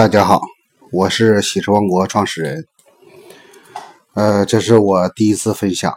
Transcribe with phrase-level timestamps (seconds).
[0.00, 0.40] 大家好，
[0.92, 2.66] 我是洗车王国创始人。
[4.14, 5.94] 呃，这是我第一次分享。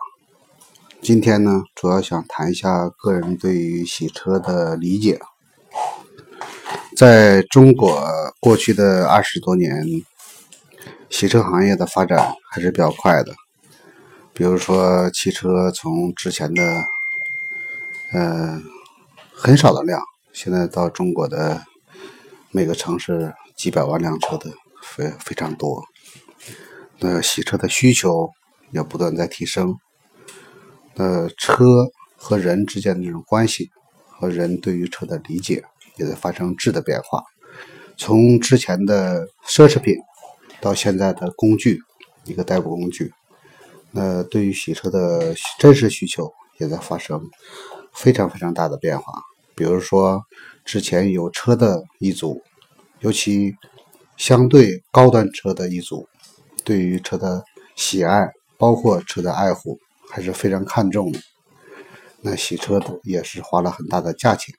[1.01, 5.21] 今天呢，主要想谈一下个人对于洗车的理解。
[6.97, 8.05] 在中国
[8.41, 9.85] 过去的二十多年，
[11.09, 13.33] 洗车行业的发展还是比较快的。
[14.33, 16.83] 比如说，汽车从之前的
[18.11, 18.61] 呃
[19.33, 21.61] 很少的量，现在到中国的
[22.51, 24.51] 每个城市几百万辆车的
[24.81, 25.83] 非非常多。
[26.99, 28.29] 那洗车的需求
[28.71, 29.75] 也不断在提升。
[30.95, 31.65] 那车
[32.15, 33.69] 和人之间的这种关系，
[34.07, 35.63] 和人对于车的理解。
[35.95, 37.23] 也在发生质的变化，
[37.97, 39.95] 从之前的奢侈品
[40.59, 41.83] 到现在的工具，
[42.23, 43.13] 一个代步工具。
[43.91, 47.21] 那对于洗车的真实需求也在发生
[47.93, 49.21] 非常非常大的变化。
[49.53, 50.23] 比如说，
[50.65, 52.41] 之前有车的一组，
[53.03, 53.53] 尤其
[54.15, 56.07] 相对高端车的一组，
[56.63, 57.43] 对于车的
[57.75, 59.77] 喜爱，包括车的爱护，
[60.09, 61.19] 还是非常看重的。
[62.21, 64.55] 那洗车也是花了很大的价钱。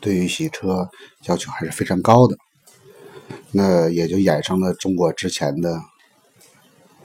[0.00, 0.88] 对于洗车
[1.26, 2.36] 要求还是非常高的，
[3.52, 5.80] 那也就衍生了中国之前的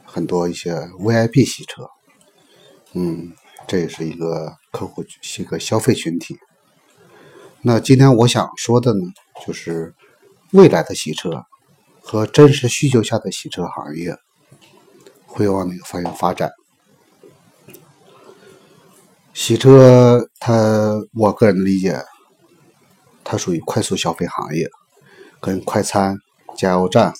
[0.04, 1.88] 很多一些 VIP 洗车，
[2.94, 3.34] 嗯，
[3.68, 6.36] 这也是一个客户是一个消费群体。
[7.62, 9.02] 那今天我想说的呢，
[9.46, 9.94] 就是
[10.52, 11.46] 未来的洗车
[12.02, 14.16] 和真实需求下的洗车行业
[15.26, 16.52] 会往哪个方向发展？
[19.34, 22.02] 洗车，它我个人的理解。
[23.24, 24.70] 它属于快速消费行业，
[25.40, 26.18] 跟快餐、
[26.58, 27.14] 加油站，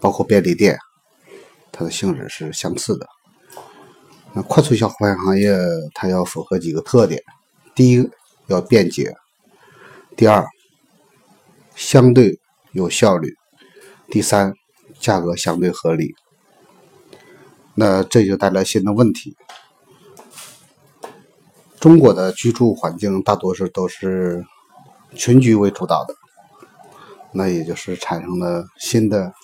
[0.00, 0.76] 包括便利店，
[1.70, 3.06] 它的性质是相似的。
[4.32, 5.54] 那快速消费行业，
[5.94, 7.22] 它要符合几个特点：
[7.72, 8.10] 第一，
[8.46, 9.12] 要便捷；
[10.16, 10.44] 第二，
[11.74, 12.38] 相对
[12.72, 13.30] 有效率；
[14.08, 14.54] 第三，
[14.98, 16.14] 价格相对合理。
[17.74, 19.36] 那这就带来新的问题：
[21.80, 24.44] 中国的居住环境大多数都是。
[25.14, 26.14] 群居为主导的，
[27.34, 29.34] 那也就是产生了新的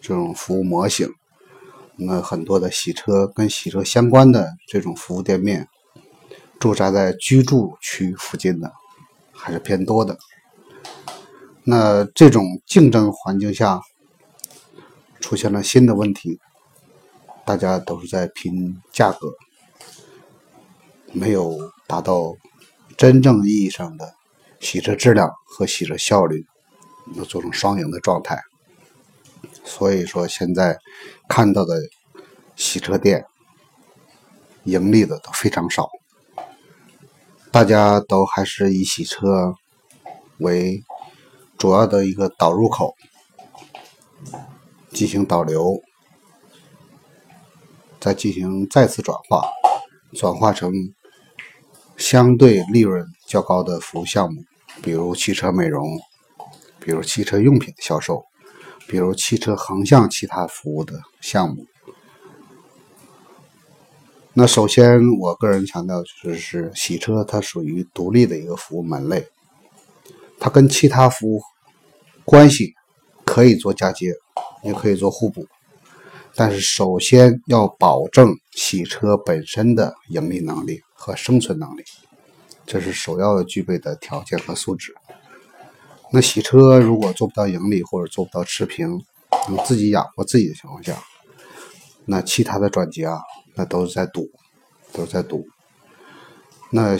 [0.00, 1.08] 这种服务模型。
[1.96, 5.66] 那很多的洗车跟洗车相关的这种服务店面，
[6.60, 8.72] 驻扎在居住区附近的
[9.32, 10.16] 还是偏多的。
[11.68, 13.80] 那这种竞争环境下，
[15.18, 16.38] 出现了新的问题，
[17.44, 19.34] 大家都是在拼价格，
[21.12, 22.36] 没有达到
[22.96, 24.14] 真正意义上的。
[24.58, 26.46] 洗车质量和洗车效率
[27.14, 28.40] 都做成双赢的状态，
[29.64, 30.78] 所以说现在
[31.28, 31.74] 看到的
[32.56, 33.26] 洗车店
[34.64, 35.90] 盈利的都非常少，
[37.50, 39.54] 大家都还是以洗车
[40.38, 40.82] 为
[41.58, 42.94] 主要的一个导入口，
[44.90, 45.80] 进行导流，
[48.00, 49.48] 再进行再次转化，
[50.12, 50.72] 转化成
[51.96, 53.06] 相对利润。
[53.26, 54.44] 较高的服务项目，
[54.82, 55.84] 比如汽车美容，
[56.78, 58.22] 比如汽车用品的销售，
[58.86, 61.66] 比如汽车横向其他服务的项目。
[64.32, 69.26] 那首先，我个人强调就是洗车它属于独立的一个服务门类，
[70.46, 71.42] 它跟其他服务
[72.24, 72.72] 关系
[73.24, 74.14] 可以做嫁接，
[74.62, 75.44] 也可以做互补，
[76.36, 81.82] 但是首先要保证洗车本身的盈利能力和生存能力。
[82.64, 84.94] 这是首要具备的条件和素质。
[86.12, 89.02] 那洗车如果做不到盈利或者做不到持平，
[89.48, 91.02] 能自己养活自己的情况下，
[92.04, 93.18] 那其他的转接啊
[93.56, 94.30] 那都是在赌，
[94.92, 95.44] 都是在赌。
[96.70, 96.96] 那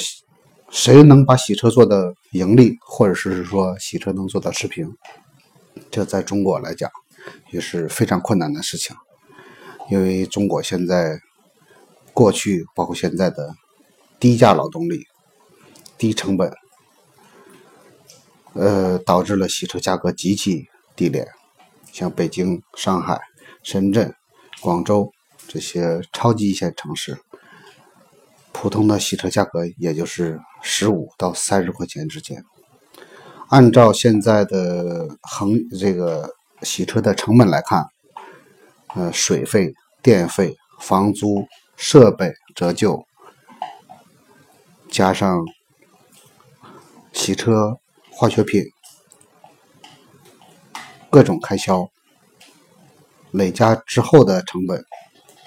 [0.76, 4.94] 谁能把洗车做的盈利，或者是说洗车能做到持平，
[5.90, 6.90] 这在中国来讲
[7.50, 8.94] 也是非常困难的事情，
[9.90, 11.18] 因为中国现在
[12.12, 13.54] 过去包括现在的
[14.20, 15.06] 低价劳动力。
[15.98, 16.52] 低成本，
[18.52, 21.26] 呃，导致了洗车价格极其低廉。
[21.90, 23.18] 像北京、上海、
[23.62, 24.14] 深圳、
[24.60, 25.10] 广州
[25.48, 27.16] 这些超级一线城市，
[28.66, 32.44] 普通的洗车价格也就是十五到三十块钱之间。
[33.48, 37.86] 按照现在的横这个洗车的成本来看，
[38.96, 39.72] 呃，水费、
[40.02, 41.46] 电费、房租、
[41.76, 43.04] 设备折旧，
[44.90, 45.46] 加上。
[47.12, 47.78] 洗车、
[48.10, 48.64] 化学品、
[51.08, 51.88] 各种开销
[53.30, 54.84] 累加之后的成本，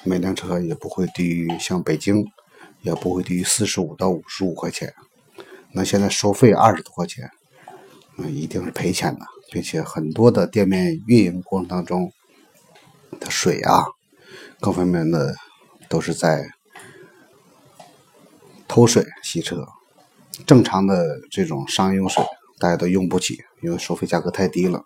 [0.03, 2.25] 每辆车也不会低于像北京，
[2.81, 4.93] 也不会低于四十五到五十五块钱。
[5.71, 7.29] 那现在收费二十多块钱，
[8.15, 12.11] 那一定是赔钱的，并且很多的店面运营过程当中
[13.19, 13.85] 的水啊，
[14.59, 15.35] 各方面的
[15.87, 16.49] 都是在
[18.67, 19.67] 偷水洗车。
[20.45, 22.23] 正常的这种商用水
[22.59, 24.83] 大家都用不起，因为收费价格太低了，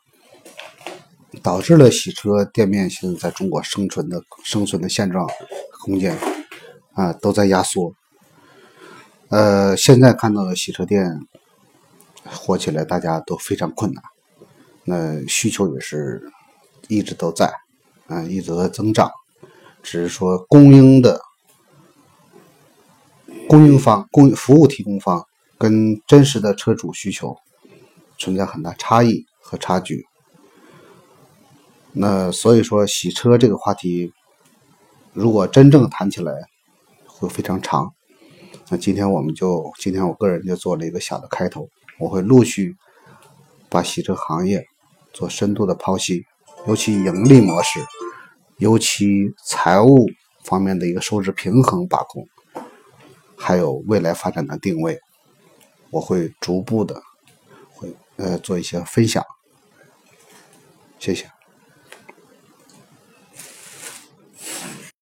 [1.41, 5.29] 导致了洗车店面现在在中国生存的生存的现状
[5.83, 6.17] 空间
[6.93, 7.93] 啊都在压缩。
[9.29, 11.27] 呃，现在看到的洗车店
[12.23, 14.03] 火起来，大家都非常困难。
[14.85, 16.31] 那需求也是
[16.87, 17.51] 一直都在，
[18.07, 19.11] 嗯，一直在增长，
[19.81, 21.21] 只是说供应的
[23.47, 25.25] 供应方、供服务提供方
[25.57, 27.35] 跟真实的车主需求
[28.17, 30.05] 存在很大差异和差距。
[31.93, 34.11] 那所以说，洗车这个话题，
[35.13, 36.33] 如果真正谈起来，
[37.23, 37.93] 会非常长。
[38.69, 42.75] 那今天我们就，今天我个人就做了一个小的开头，我会陆续
[43.69, 44.65] 把洗车行业
[45.11, 46.25] 做深度的剖析，
[46.67, 47.79] 尤其盈利模式，
[48.57, 50.07] 尤其财务
[50.43, 52.27] 方面的一个收支平衡把控，
[53.35, 54.99] 还有未来发展的定位，
[55.89, 57.01] 我会逐步的
[57.73, 59.23] 会呃做一些分享，
[60.99, 61.32] 谢谢。